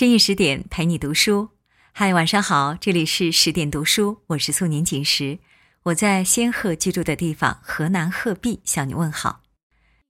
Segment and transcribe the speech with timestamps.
[0.00, 1.50] 深夜十点陪你读书，
[1.92, 5.40] 嗨，晚上好，这里是十点读书，我是素年锦时，
[5.82, 9.42] 我在仙鹤居住的地方河南鹤壁向你问好。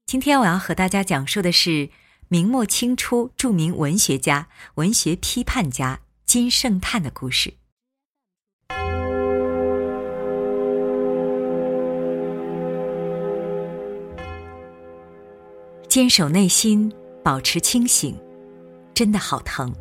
[0.06, 1.90] 今天我要和大家讲述的是
[2.28, 7.54] 明末清初著名文学家、文学批判家金圣叹的故事。
[15.88, 16.92] 坚守内心，
[17.24, 18.16] 保持清醒，
[19.00, 19.74] 真的好疼，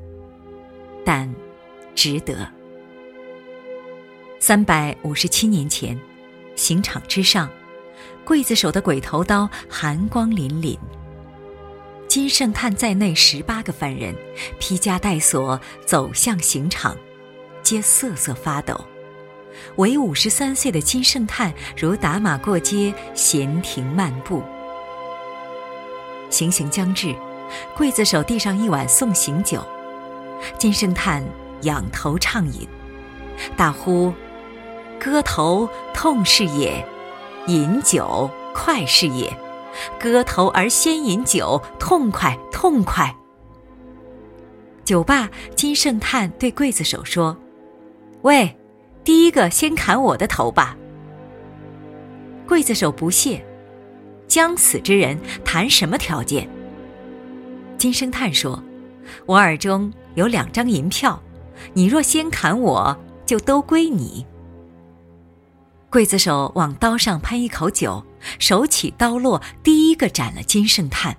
[1.04, 1.30] 但
[1.94, 2.50] 值得。
[4.40, 6.00] 三百五十七年前，
[6.56, 7.50] 刑场之上，
[8.26, 10.78] 刽子手的鬼头刀寒光凛凛。
[12.08, 14.16] 金圣叹在内十八个犯人
[14.58, 16.96] 披枷带锁走向刑场，
[17.62, 18.80] 皆瑟瑟发抖。
[19.76, 24.42] 唯五十三岁的金圣叹如打马过街，闲庭漫步。
[26.30, 27.14] 行刑将至，
[27.76, 29.62] 刽子手递上一碗送行酒，
[30.58, 31.24] 金圣叹
[31.62, 32.68] 仰头畅饮，
[33.58, 34.14] 大呼
[35.00, 36.86] ：“割头痛是也，
[37.48, 39.36] 饮酒快是也。
[40.00, 43.16] 割头而先饮酒，痛快痛快。”
[44.84, 47.38] 酒罢，金圣叹对刽子手说
[48.24, 48.58] ：“喂，
[49.04, 50.76] 第一个先砍我的头吧。”
[52.48, 53.46] 刽子手不屑。
[54.28, 56.48] 将死之人谈什么条件？
[57.80, 58.62] 金圣叹说
[59.26, 61.24] ：“我耳中有两张银票，
[61.74, 64.26] 你若先砍我，就都归你。”
[65.90, 68.06] 刽子手往刀上喷一口酒，
[68.38, 71.18] 手起刀落，第一个斩了金圣叹。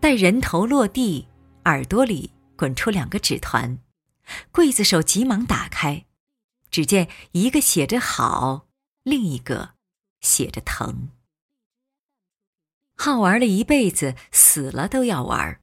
[0.00, 1.28] 待人头落地，
[1.64, 3.78] 耳朵里滚出两个纸团，
[4.52, 6.06] 刽子手急忙打开，
[6.72, 8.66] 只见一个写着“好”，
[9.04, 9.70] 另一个
[10.20, 11.10] 写着“疼”。
[13.02, 15.58] 好玩了一辈子，死了都要玩。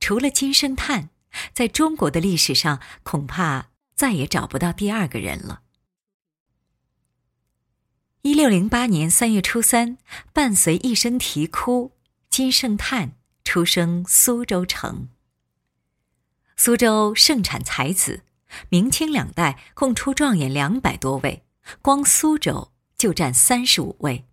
[0.00, 1.10] 除了金圣叹，
[1.52, 5.60] 在中国的历史上恐怕再也找不到第二个人了。
[8.22, 9.98] 一六零八年三月初三，
[10.32, 11.92] 伴随一声啼哭，
[12.30, 13.12] 金圣叹
[13.44, 15.10] 出生苏州城。
[16.56, 18.22] 苏州盛产才子，
[18.70, 21.44] 明清两代共出状元两百多位，
[21.82, 24.24] 光苏州就占三十五位。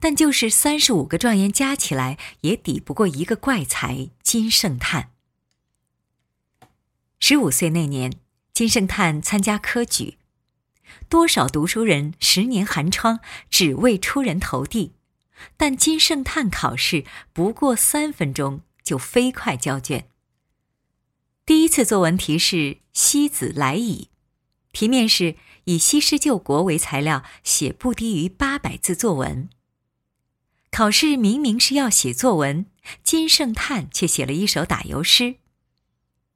[0.00, 5.10] 但就是三十五个状元加起来，也抵不过一个怪才金圣叹。
[7.18, 8.12] 十五岁那年，
[8.52, 10.18] 金圣叹参加科举，
[11.08, 13.20] 多少读书人十年寒窗
[13.50, 14.92] 只为出人头地，
[15.56, 20.08] 但金圣叹考试不过三分钟就飞快交卷。
[21.44, 22.56] 第一次作文题是
[22.92, 24.10] 《西子来矣》，
[24.78, 29.48] 题面是以西施救国为材料，写不低于八百字作文。
[30.70, 32.66] 考试明明是要写作文，
[33.02, 35.36] 金圣叹却写了一首打油诗：“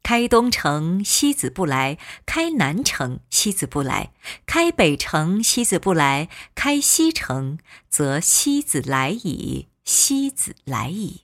[0.03, 4.13] 开东城西子不来，开南城西子不来，
[4.47, 11.23] 开北城西子不来，开西城则西子来矣，西子来矣。”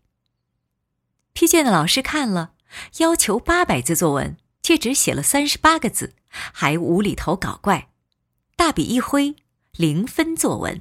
[1.33, 2.53] 批卷的老师看了，
[2.99, 7.91] 要求八百字作文，却只写了三十八个字，还无厘头搞怪，
[8.55, 9.35] 大笔一挥，
[9.73, 10.81] 零分作文。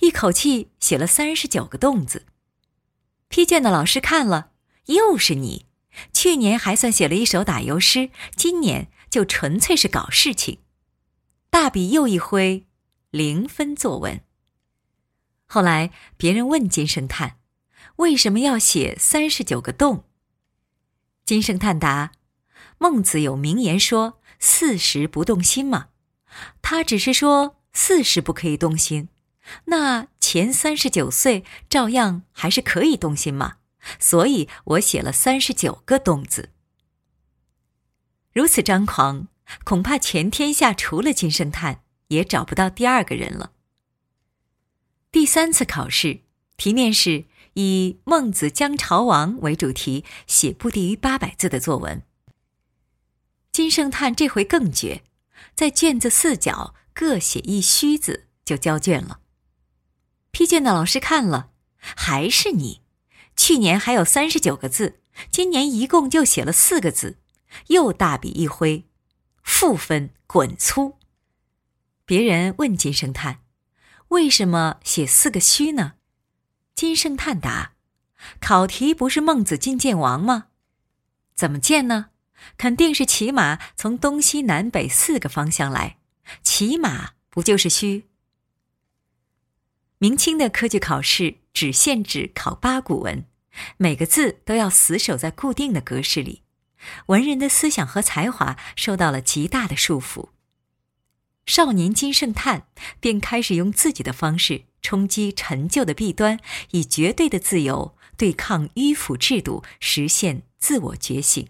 [0.00, 2.26] 一口气写了三十九个“动”字，
[3.28, 4.52] 批卷的老师看了，
[4.86, 5.66] 又是你。
[6.12, 10.60] 去年还算写了一首打油诗，今年就纯粹是搞事情。
[11.50, 12.66] 大笔又一挥，
[13.10, 14.20] 零分作文。
[15.46, 17.38] 后来别人问金圣叹，
[17.96, 20.04] 为什么要写三十九个“动”？
[21.26, 22.12] 金圣叹答
[22.78, 25.88] ：“孟子有名言说‘四十不动心’嘛，
[26.62, 29.08] 他只是说四十不可以动心。”
[29.66, 33.56] 那前三十九岁照样还是可以动心嘛，
[33.98, 36.50] 所以我写了三十九个“动”字。
[38.32, 39.28] 如此张狂，
[39.64, 43.52] 恐怕全天下除了金圣叹，也找不到第二个人了。
[45.10, 46.20] 第三次考试
[46.56, 47.24] 题面是
[47.54, 52.02] 以《孟子姜朝王》为主题，写不低于八百字的作文。
[53.50, 55.02] 金圣叹这回更绝，
[55.56, 59.18] 在卷子四角各写一虚字就交卷了。
[60.40, 62.80] 批卷的老师看了，还是你，
[63.36, 65.00] 去年还有三十九个字，
[65.30, 67.18] 今年一共就写了四个字，
[67.66, 68.86] 又大笔一挥，
[69.42, 70.96] 负分滚粗。
[72.06, 73.40] 别人问金圣叹
[74.08, 75.96] ：“为什么写四个虚呢？”
[76.74, 77.72] 金圣叹答
[78.40, 80.46] ：“考题不是孟子进见王吗？
[81.34, 82.12] 怎么见呢？
[82.56, 85.98] 肯定是骑马从东西南北四个方向来，
[86.42, 88.06] 骑马不就是虚？”
[90.02, 93.26] 明清的科举考试只限制考八股文，
[93.76, 96.40] 每个字都要死守在固定的格式里，
[97.08, 100.30] 文人的思想和才华受到了极大的束缚。
[101.44, 102.66] 少年金圣叹
[102.98, 111.46] 便开始用自己的方式冲击陈旧的弊端，以绝对的自由对抗迂腐制度，实现自我觉醒。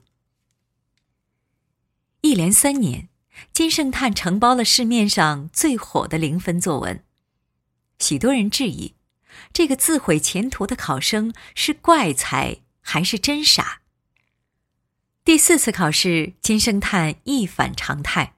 [2.22, 3.08] 一连三年，
[3.52, 7.04] 金圣叹承包了市面上最火的零分作文。
[8.00, 8.94] 许多人质疑，
[9.52, 13.82] 这个自毁前途的考生是怪才还是真傻？
[15.22, 18.34] 第四次考试，金圣叹一反常态，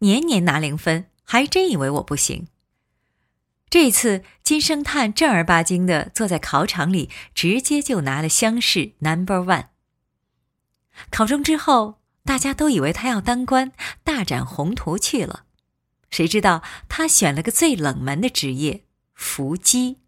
[0.00, 2.48] 年年拿零分，还真以为我不行。
[3.70, 9.68] 这次，金圣叹正儿八经的坐在考场里，直接就拿了乡试 Number One。
[11.10, 13.70] 考中之后，大家都以为他要当官，
[14.02, 15.44] 大展宏图去了。
[16.10, 18.84] 谁知道他选了个最冷门的职业——
[19.14, 19.98] 伏击。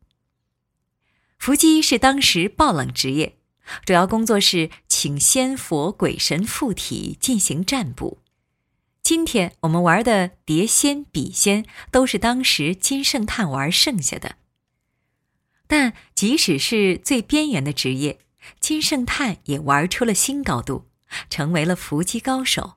[1.38, 3.36] 伏击是当时爆冷职业，
[3.84, 8.18] 主要工作是请仙佛鬼神附体进行占卜。
[9.02, 14.36] 今天我们玩的碟仙、笔仙，都是当时金圣叹玩剩下的。
[15.66, 18.20] 但即使是最边缘的职业，
[18.60, 20.88] 金圣叹也玩出了新高度，
[21.28, 22.74] 成为了伏击高手。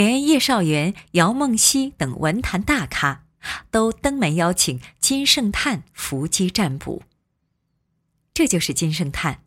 [0.00, 3.26] 连叶绍元、姚梦溪等文坛大咖
[3.70, 7.02] 都登门邀请金圣叹伏击占卜。
[8.32, 9.42] 这就是金圣叹，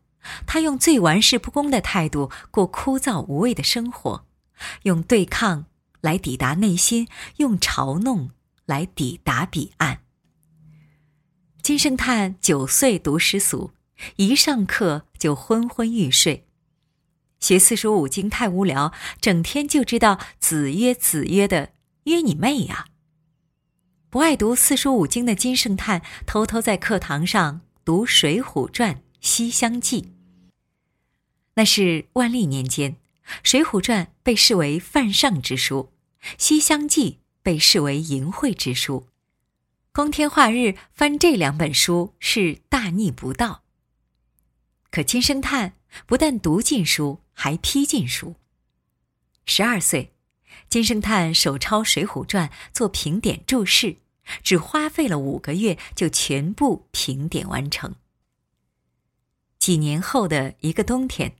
[0.46, 4.24] 他用最玩世不恭的态度过枯燥无味的生活，
[4.84, 5.64] 用对抗
[6.00, 7.08] 来抵达内心，
[7.38, 8.30] 用嘲弄
[8.64, 10.02] 来抵达彼岸。
[11.60, 13.72] 金圣叹九岁读诗俗，
[14.14, 16.46] 一上课就昏昏欲睡。
[17.44, 21.72] 学四书五经太无聊，整天就知道子曰子曰的
[22.04, 22.86] 约你妹呀！
[24.08, 30.00] 不爱读四书五经的金圣叹，偷偷在课堂上读《水浒传》《西厢记》。
[31.56, 32.92] 那是万历年间，
[33.42, 35.92] 《水浒传》被视为犯上之书，
[36.38, 37.10] 《西厢记》
[37.42, 39.08] 被视为淫秽之书。
[39.92, 43.64] 光天化日翻这两本书是大逆不道。
[44.90, 45.74] 可金圣叹
[46.06, 47.20] 不但读尽书。
[47.34, 48.36] 还批进书。
[49.44, 50.14] 十二岁，
[50.70, 53.98] 金圣叹手抄《水浒传》做评点注释，
[54.42, 57.96] 只花费了五个月就全部评点完成。
[59.58, 61.36] 几年后的一个冬天，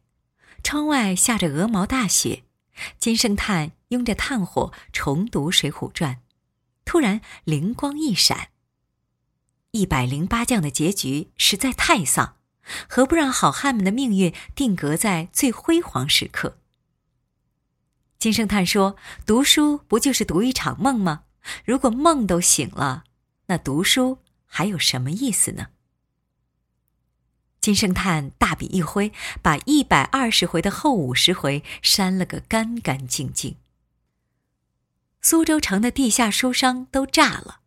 [0.62, 2.44] 窗外下着鹅毛大雪，
[2.98, 6.14] 金圣叹拥着炭火重读《水浒传》，
[6.84, 8.48] 突然灵光一闪：
[9.72, 12.36] 一百零八将的结局实在太丧。
[12.88, 16.56] 何不让好汉们的命运定格在最辉煌时刻？
[18.18, 18.96] 金圣叹说
[19.26, 21.24] ：“读书不就是读一场梦吗？
[21.64, 23.04] 如果梦都醒了，
[23.46, 25.66] 那读书还有什么意思呢？”
[27.60, 29.12] 金圣叹大笔一挥，
[29.42, 33.56] 把一百二十回的后五十回删了个干干净净。
[35.22, 37.60] 苏州城的地下书商都炸了：“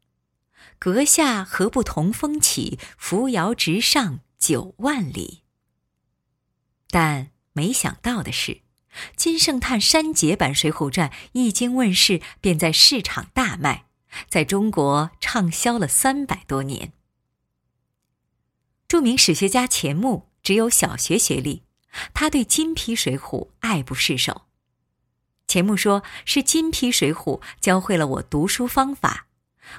[0.77, 5.43] 阁下何不同风起，扶摇直上？”九万里，
[6.89, 8.61] 但没想到的是，
[9.15, 13.85] 金圣叹删节版《水浒传》一经问世，便在市场大卖，
[14.29, 16.93] 在中国畅销了三百多年。
[18.87, 21.63] 著名史学家钱穆只有小学学历，
[22.13, 24.43] 他对金批《水浒》爱不释手。
[25.47, 29.26] 钱穆说：“是金批《水浒》教会了我读书方法。”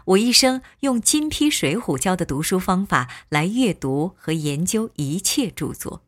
[0.06, 6.02] 我一生用金批《水浒》教的读书方法来阅读和研究一切著作。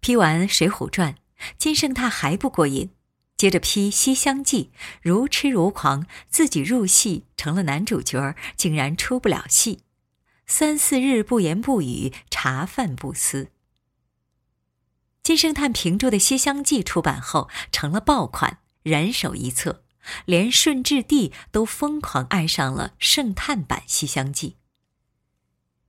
[0.00, 1.14] 批完《水浒传》，
[1.58, 2.90] 金圣叹还不过瘾，
[3.36, 4.70] 接着批《西厢记》，
[5.02, 9.80] 如痴如狂，自己入戏成了男主角，竟然出不了戏，
[10.46, 13.48] 三四日不言不语，茶饭不思。
[15.22, 19.82] 金圣叹评注的《西厢记》出版后，成了爆款，人手一册。
[20.24, 24.50] 连顺治帝都疯狂爱上了圣叹版《西厢记》。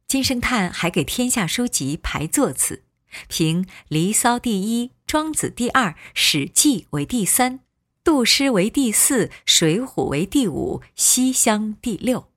[0.07, 2.85] 金圣叹还给天下书籍排座次，
[3.27, 7.59] 评《离骚》第一，《庄子》第二，《史记》为第三，
[8.03, 12.31] 《杜诗》为第四，《水浒》为第五，《西厢》第六。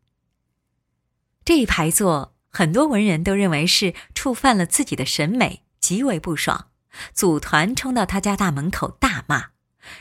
[1.44, 6.70] 这一排座很多文人都认为是触犯了自己的审美，极为不爽，
[7.14, 9.50] 组团冲到他家大门口大骂：“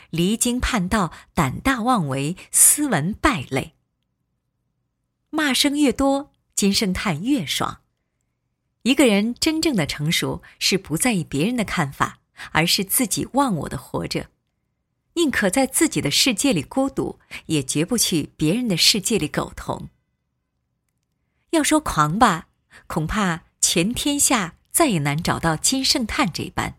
[0.09, 3.75] 离经叛道，胆大妄为，斯文败类。”
[5.31, 7.81] 骂声越多，金圣叹越爽。
[8.83, 12.19] 一个人真正的成熟，是不在意别人的看法，
[12.51, 14.29] 而是自己忘我的活着，
[15.13, 19.89] 宁可在自己的世界里孤独，也绝不去别人的世界里苟同。
[21.51, 22.47] 要说狂吧，
[22.87, 26.75] 恐怕全天下再也难找到金圣叹这般。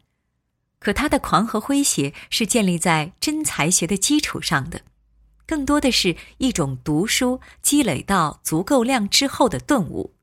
[0.81, 4.83] 可他的狂和诙谐是建立在真才学的基础上的，
[5.47, 10.15] 更多的是一种读书积累到足够量之后的顿悟。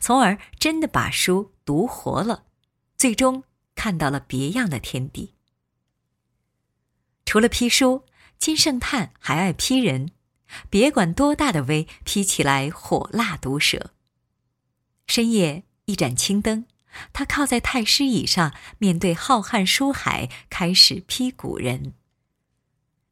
[0.00, 2.44] 从而真的把书读活了，
[2.96, 3.44] 最终
[3.76, 5.34] 看到了别样的天地。
[7.24, 8.04] 除了批书，
[8.38, 10.10] 金圣叹还爱批人，
[10.70, 13.90] 别管多大的威，批起来火辣毒舌。
[15.06, 16.66] 深夜一盏青灯，
[17.12, 21.94] 他靠在太师椅上，面对浩瀚书海，开始批古人。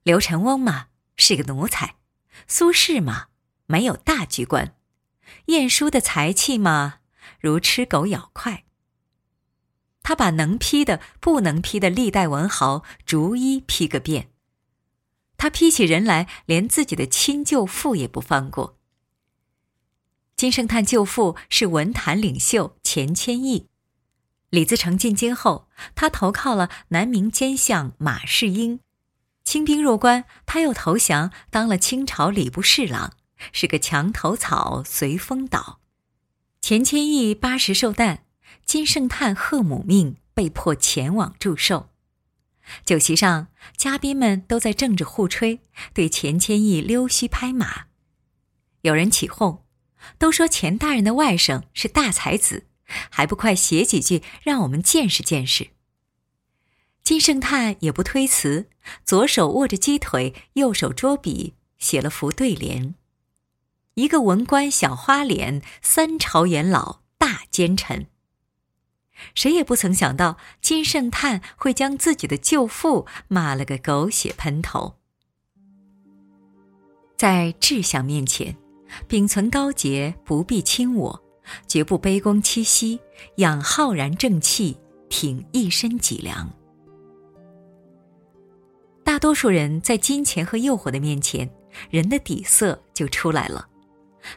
[0.02, 0.86] 刘承翁嘛，
[1.16, 1.96] 是个奴才；
[2.46, 3.28] 苏轼嘛，
[3.66, 4.76] 没有大局观。
[5.46, 7.00] 晏殊的才气嘛，
[7.40, 8.64] 如吃狗咬块。
[10.02, 14.30] 他把能批的、不能批的历代文豪逐一批个遍。
[15.38, 18.78] 他批起人来，连自己的亲舅父也不放过。
[20.36, 23.68] 金圣叹舅父是文坛领袖钱谦益，
[24.54, 28.78] 李自成进京后，他投靠了南明奸相马士英，
[29.42, 33.14] 清兵入关，他又投降，当了清朝礼部侍郎。
[33.52, 35.80] 是个墙头草，随风倒。
[36.60, 38.26] 钱谦益八十寿诞，
[38.64, 41.90] 金圣叹贺母命，被迫前往祝寿。
[42.84, 47.86] 酒席上，嘉宾们都在政治互吹，对钱谦益溜须拍马。
[48.82, 49.64] 有人起哄，
[50.16, 52.68] 都说钱大人的外甥是大才子，
[53.10, 55.70] 还不快写几句，让我们见识见识。
[57.02, 58.68] 金圣叹也不推辞，
[59.04, 62.94] 左手握着鸡腿，右手捉笔，写了幅对联。
[63.94, 68.06] 一个文官小花脸，三朝元老大奸臣。
[69.34, 74.96] 谁也不曾想到金圣叹会将自己的舅父骂了个狗血喷头。
[77.16, 78.56] 在志向面前，
[79.06, 81.23] 秉存高洁，不必轻我，
[81.66, 82.98] 绝不卑躬屈膝，
[83.36, 84.76] 养浩然正气，
[85.08, 86.50] 挺一身脊梁。
[89.02, 91.48] 大多数人在金钱和诱惑的面前，
[91.90, 93.68] 人的底色就出来了。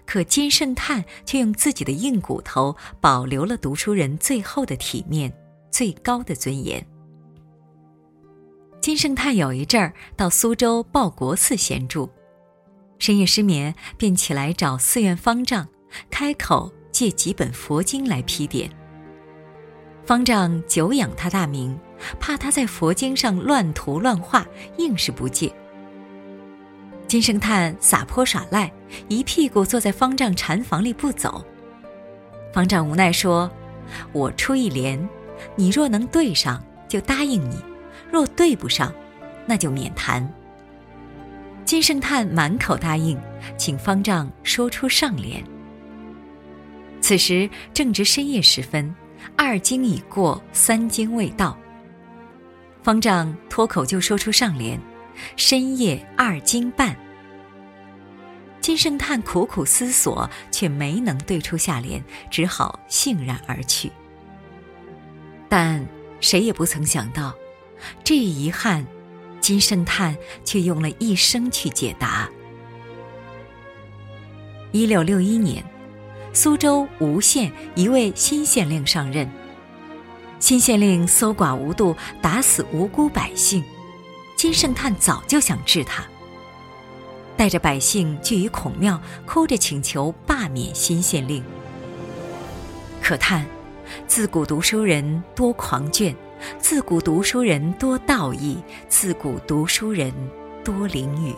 [0.05, 5.33] 可金圣叹却用自己的硬骨头保留了读书人最后的体面、
[5.71, 6.85] 最高的尊严。
[8.81, 12.09] 金圣叹有一阵儿到苏州报国寺闲住，
[12.99, 15.65] 深夜失眠，便起来找寺院方丈，
[16.09, 18.67] 开口借几本佛经来批点。
[20.03, 21.79] 方丈久仰他大名，
[22.19, 24.43] 怕他在佛经上乱涂乱画，
[24.79, 25.53] 硬是不借。
[27.07, 28.73] 金圣叹撒泼耍赖，
[29.09, 31.45] 一屁股坐在方丈禅房里不走。
[32.51, 33.47] 方丈无奈说
[34.11, 35.07] ：“我出一联，
[35.55, 37.57] 你若能对上，就答应你；
[38.11, 38.91] 若对不上，
[39.45, 40.27] 那就免谈。”
[41.63, 43.15] 金圣叹满口答应，
[43.55, 45.43] 请方丈说出上联。
[47.01, 48.93] 此时正值深夜时分，
[49.35, 51.57] 二更已过，三更未到。
[52.83, 54.79] 方丈脱口就说出上联。
[55.35, 56.95] 深夜二更半，
[58.61, 63.91] 金圣叹苦苦思索，却没能对出下联，只好悻然而去。
[65.49, 65.83] 但
[66.21, 67.33] 谁也不曾想到，
[68.03, 68.85] 这一遗憾，
[69.41, 72.29] 金圣叹却用了一生去解答。
[74.71, 75.65] 一六六一年，
[76.39, 79.27] 苏州吴县一位新县令上任，
[80.39, 83.63] 新县令搜刮无度，打死无辜百姓。
[84.35, 86.05] 金圣叹早就想治他，
[87.35, 91.43] 带着百姓聚于孔庙，哭着请求罢免新县令。
[93.01, 93.43] 可叹，
[94.05, 96.15] 自古读书人多狂狷，
[96.59, 100.13] 自古读书人多道义，自古读书人
[100.63, 101.33] 多淋雨。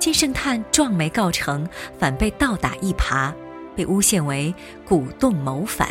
[0.00, 3.32] 金圣叹壮没告成，反被倒打一耙，
[3.76, 4.52] 被诬陷为
[4.82, 5.90] 鼓动谋反。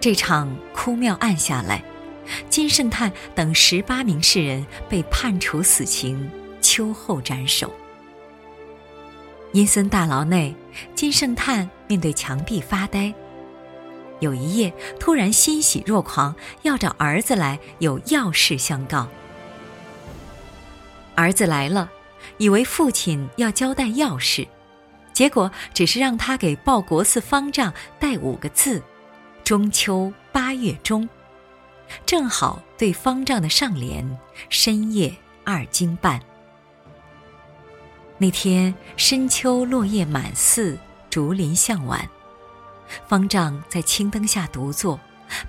[0.00, 1.84] 这场哭庙案下来。
[2.48, 6.30] 金圣叹等十八名士人被判处死刑，
[6.62, 7.70] 秋后斩首。
[9.52, 10.54] 阴森大牢内，
[10.94, 13.12] 金圣叹面对墙壁发呆。
[14.20, 19.08] 有一夜，突然欣喜若狂，要找儿子来，有要事相告。
[21.16, 21.90] 儿子来了，
[22.38, 24.46] 以为父亲要交代要事，
[25.12, 28.82] 结果只是让他给报国寺方丈带五个字
[29.44, 31.08] ：“中秋八月中”，
[32.06, 36.20] 正好对方丈的上联“深夜二更半”。
[38.18, 42.08] 那天深秋落叶满寺，竹林向晚，
[43.08, 45.00] 方丈在青灯下独坐，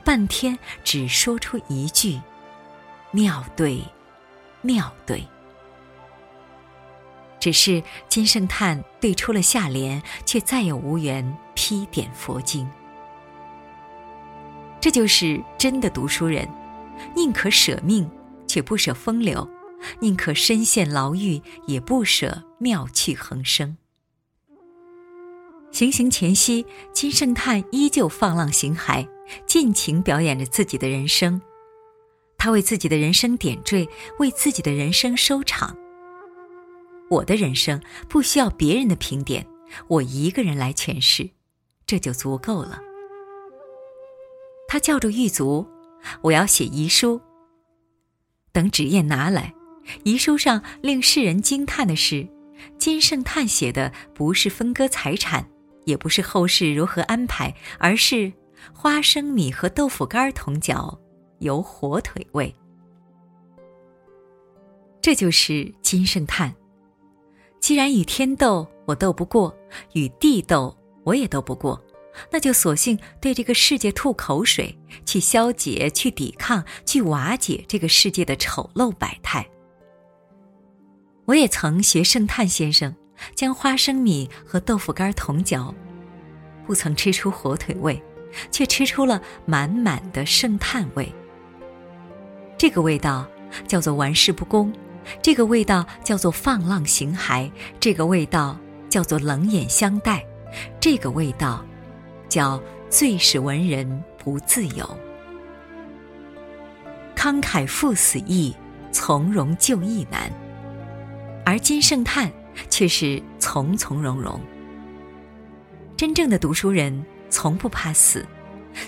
[0.04, 2.20] 半天只说出一句
[3.12, 3.84] ：“妙对，
[4.62, 5.28] 妙对。”
[7.42, 12.70] 只是金圣叹对出了下联，却再也无缘批点佛经。
[14.80, 16.48] 这就是真的读书人，
[17.16, 18.10] 宁可舍命，
[18.48, 19.46] 却不舍风流；
[20.00, 23.76] 宁可身陷牢狱，也不舍妙趣横生。
[25.72, 29.08] 行刑前夕，金圣叹依旧放浪形骸，
[29.48, 31.42] 尽情表演着自己的人生。
[32.38, 33.88] 他为自己的人生点缀，
[34.20, 35.76] 为自己的人生收场。
[37.12, 39.46] 我的人生不需要别人的评点，
[39.90, 41.30] 我一个人来诠释，
[41.86, 42.80] 这就足够了。
[44.70, 45.68] 他叫住狱卒
[46.24, 47.20] ：“我要写遗书。”
[48.54, 49.54] 等纸砚拿来，
[50.06, 52.26] 遗书上令世人惊叹的是，
[52.78, 55.46] 金圣叹写的不是分割财产，
[55.84, 58.32] 也不是后事如何安排，而是
[58.74, 60.98] 花生米和豆腐干同嚼，
[61.40, 62.56] 有火腿味。
[65.02, 66.56] 这就是金圣叹。
[67.62, 69.56] 既然与天斗，我斗不过；
[69.94, 71.80] 与地斗，我也斗不过。
[72.32, 79.48] 那就索性对这个世界吐口水，去消解、去抵抗、去瓦解这个世界的丑陋百态。
[81.26, 82.94] 我也曾学圣叹先生，
[83.36, 85.74] 将花生米和豆腐干同嚼，
[86.66, 88.02] 不曾吃出火腿味，
[88.50, 91.10] 却吃出了满满的圣叹味。
[92.58, 93.26] 这个味道
[93.68, 94.74] 叫做玩世不恭。
[95.22, 98.58] 这个味道叫做放浪形骸，这个味道
[98.90, 100.26] 叫做冷眼相待，
[100.80, 101.66] 这个味道
[102.30, 104.98] 叫最是文人不自由。
[107.16, 108.56] 慷慨赴死易，
[108.92, 110.32] 从容就义难，
[111.46, 112.32] 而金圣叹
[112.70, 114.40] 却是从从容容。
[115.96, 118.26] 真正的读书人从不怕死，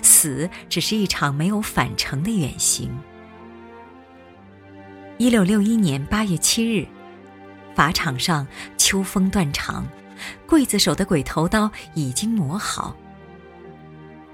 [0.02, 2.90] 死只是一场没有返程的远行。
[5.16, 6.84] 一六六一年八月七日，
[7.72, 8.44] 法场上
[8.76, 9.86] 秋风断肠，
[10.48, 12.96] 刽子手的鬼头刀已经磨好。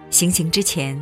[0.09, 0.99] 行刑之前，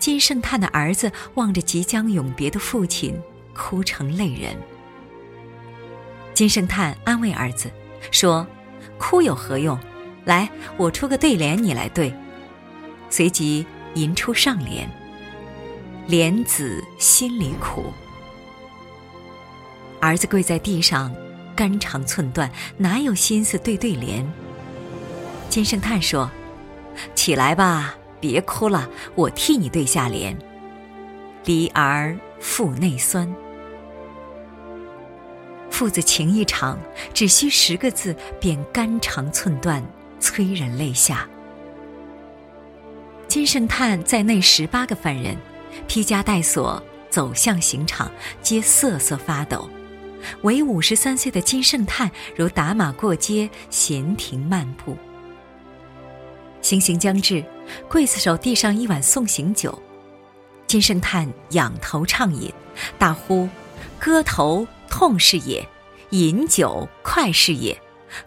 [0.00, 3.16] 金圣叹的儿子望着即将永别的父亲，
[3.54, 4.56] 哭成泪人。
[6.34, 7.70] 金圣叹安慰儿子
[8.10, 8.44] 说
[8.98, 9.78] ：“哭有何用？
[10.24, 12.12] 来，我出个对联，你来对。”
[13.08, 13.64] 随即
[13.94, 14.90] 吟出上联
[16.08, 17.92] ：“莲子心里苦。”
[20.00, 21.14] 儿子跪在地上，
[21.54, 24.26] 肝肠寸断，哪有心思对对联？
[25.48, 26.30] 金圣叹说
[27.14, 30.36] ：“起来吧，别哭了，我替你对下联。
[31.44, 33.30] 离儿腹内酸，
[35.70, 36.78] 父子情一场，
[37.12, 39.82] 只需十个字，便肝肠寸断，
[40.18, 41.28] 催人泪下。”
[43.28, 45.36] 金圣叹在内十八个犯人，
[45.86, 48.10] 披枷带锁走向刑场，
[48.42, 49.68] 皆瑟瑟发抖。
[50.42, 54.96] 唯五十三岁的金圣叹如打马过街，闲庭漫步。
[56.62, 57.42] 行刑将至，
[57.88, 59.80] 刽子手递上一碗送行酒，
[60.66, 62.52] 金圣叹仰头畅饮，
[62.98, 63.48] 大呼
[63.98, 65.66] ：“割头痛是也，
[66.10, 67.80] 饮酒快是也。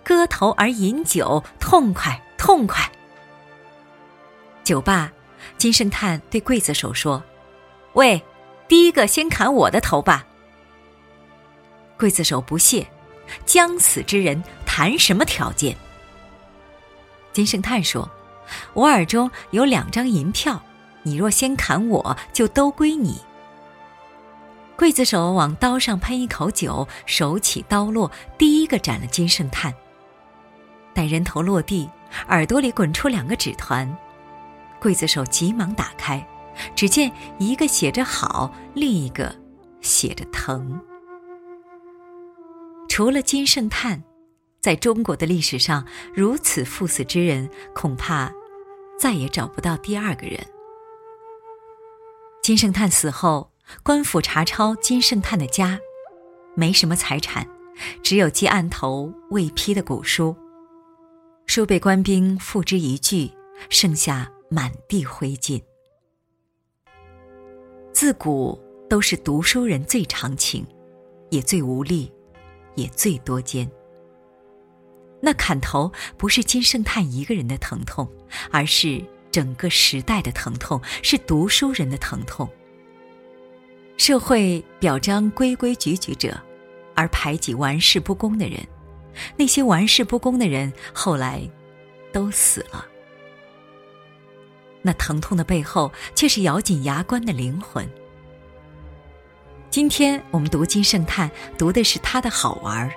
[0.04, 2.92] 割头而饮酒，痛快痛快。”
[4.64, 5.12] 酒罢，
[5.58, 7.24] 金圣叹对刽子手说
[7.94, 8.24] ：“喂，
[8.68, 10.26] 第一个先砍我的头吧。”
[12.04, 12.86] 刽子手不屑
[13.48, 15.74] ：“将死之人谈什么条件？”
[17.32, 18.12] 金圣叹说
[18.76, 20.62] ：“我耳中有两张银票，
[21.04, 23.22] 你若先砍我，就都归你。”
[24.78, 29.74] 刽子手往刀上喷一口酒，手起刀落，第一个斩了金圣叹。
[30.94, 31.90] 待人头落地，
[32.28, 33.98] 耳朵里滚出两个纸团，
[34.82, 36.28] 刽子手急忙打开，
[36.76, 39.34] 只见一个写着“好”，另一个
[39.80, 40.78] 写着“疼”。
[42.96, 44.04] 除了金圣叹，
[44.62, 48.32] 在中国的历史上，如此赴死之人，恐怕
[49.00, 50.40] 再也找不到第二个人。
[52.44, 53.52] 金圣叹死后，
[53.82, 55.80] 官府查抄金圣叹的家，
[56.54, 57.50] 没什么财产，
[58.04, 60.36] 只有记案头未批的古书，
[61.48, 63.36] 书被官兵付之一炬，
[63.70, 65.60] 剩下满地灰烬。
[67.92, 70.64] 自古都是读书人最长情，
[71.32, 72.14] 也最无力。
[72.76, 73.70] 也最多艰。
[75.22, 78.08] 那砍头不是金圣叹一个人的疼痛，
[78.52, 82.50] 而是整个时代的疼痛，是读书人的疼痛。
[83.96, 86.38] 社会表彰规规矩矩者，
[86.96, 88.60] 而排挤玩世不恭的人。
[89.38, 91.48] 那些玩世不恭的人后来
[92.12, 92.86] 都死了。
[94.82, 97.88] 那疼痛的背后，却是咬紧牙关的灵魂。
[99.74, 102.92] 今天我们读金圣叹，读的是他的好玩儿。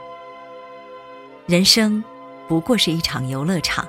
[1.47, 2.05] 人生
[2.47, 3.89] 不过是一场游乐场，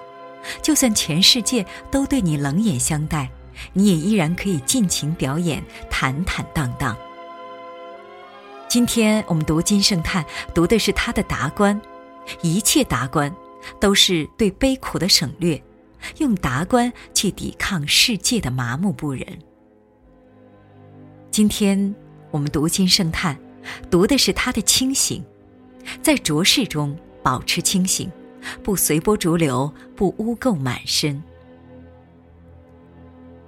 [0.62, 3.30] 就算全世界都对你冷眼相待，
[3.74, 6.96] 你也依然可以尽情表演，坦坦荡荡。
[8.70, 11.82] 今天我们读金圣叹，读的是他的达观，
[12.42, 13.30] 一切达观
[13.82, 15.62] 都是对悲苦的省略，
[16.20, 19.28] 用达观去抵抗世界的麻木不仁。
[21.30, 21.94] 今天
[22.32, 23.38] 我们读金圣叹，
[23.90, 25.24] 读的是他的清醒，
[26.02, 28.12] 在浊世中保持清醒，
[28.64, 31.22] 不随波逐流，不污垢满身，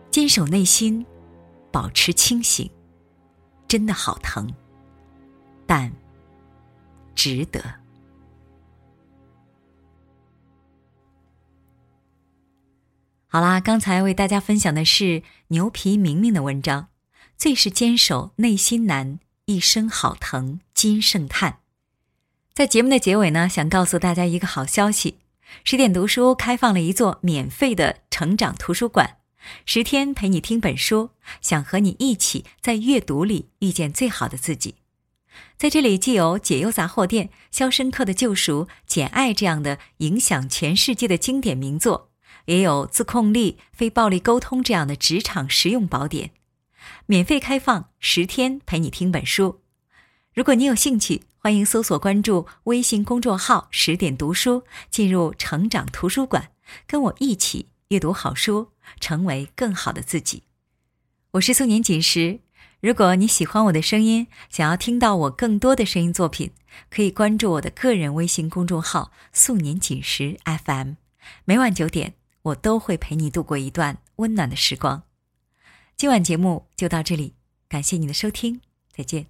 [0.10, 1.06] 坚守内心，
[1.72, 2.70] 保持清醒，
[3.68, 4.52] 真的好疼。
[5.66, 5.92] 但
[7.14, 7.62] 值得。
[13.28, 16.82] 好啦，刚才为大家分享的是牛皮明明的文章，
[17.40, 20.56] 《最是坚守内心难，一生好疼》。
[20.74, 21.60] 金圣叹
[22.54, 25.20] 在节目的结尾呢，想告诉大家一个好消息：
[25.64, 29.20] 十点读书开放了一座免费的成长图书馆，
[29.66, 34.76] 十天陪你听本书，想和你一起在阅读里遇见最好的自己。
[35.58, 42.12] 在这里，既有解忧杂货店、《肖申克的救赎》、《简爱》这样的影响全世界的经典名作，
[42.48, 46.32] 也有自控力、非暴力沟通这样的职场实用宝典，
[47.06, 49.62] 免费开放十天陪你听本书。
[50.34, 56.52] 如果你有兴趣，欢迎搜索关注微信公众号“十点读书”，进入成长图书馆，
[56.86, 60.44] 跟我一起阅读好书，成为更好的自己。
[61.32, 62.40] 我是素年锦时。
[62.82, 66.52] 如果你喜欢我的声音，想要听到我更多的声音作品，
[66.90, 70.94] 可以关注我的个人微信公众号“素年锦时 FM”。
[71.44, 75.04] 每晚九点，我都会陪你度过一段温暖的时光。
[76.00, 77.34] 今晚节目就到这里，
[77.68, 79.26] 感谢你的收听，再见。